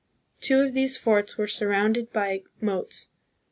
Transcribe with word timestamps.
Two 0.39 0.61
of 0.61 0.73
these 0.73 0.97
forts 0.97 1.37
were 1.37 1.45
surrounded 1.45 2.11
by 2.11 2.41
moats. 2.59 3.09